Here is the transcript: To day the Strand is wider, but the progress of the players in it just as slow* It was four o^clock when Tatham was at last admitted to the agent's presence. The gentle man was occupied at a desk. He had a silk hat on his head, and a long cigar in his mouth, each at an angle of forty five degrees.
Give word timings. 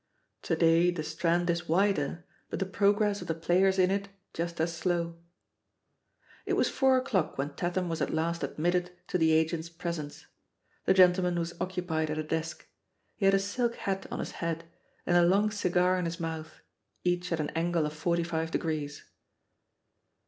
To 0.41 0.55
day 0.55 0.89
the 0.89 1.03
Strand 1.03 1.47
is 1.51 1.69
wider, 1.69 2.25
but 2.49 2.57
the 2.57 2.65
progress 2.65 3.21
of 3.21 3.27
the 3.27 3.35
players 3.35 3.77
in 3.77 3.91
it 3.91 4.09
just 4.33 4.59
as 4.59 4.75
slow* 4.75 5.19
It 6.47 6.53
was 6.53 6.69
four 6.71 6.99
o^clock 7.03 7.37
when 7.37 7.51
Tatham 7.51 7.87
was 7.87 8.01
at 8.01 8.09
last 8.11 8.41
admitted 8.43 8.89
to 9.09 9.19
the 9.19 9.31
agent's 9.31 9.69
presence. 9.69 10.25
The 10.85 10.95
gentle 10.95 11.23
man 11.25 11.37
was 11.37 11.53
occupied 11.61 12.09
at 12.09 12.17
a 12.17 12.23
desk. 12.23 12.65
He 13.15 13.25
had 13.25 13.35
a 13.35 13.39
silk 13.39 13.75
hat 13.75 14.07
on 14.09 14.17
his 14.17 14.31
head, 14.31 14.63
and 15.05 15.17
a 15.17 15.23
long 15.23 15.51
cigar 15.51 15.99
in 15.99 16.05
his 16.05 16.19
mouth, 16.19 16.61
each 17.03 17.31
at 17.31 17.39
an 17.39 17.51
angle 17.51 17.85
of 17.85 17.93
forty 17.93 18.23
five 18.23 18.49
degrees. 18.49 19.03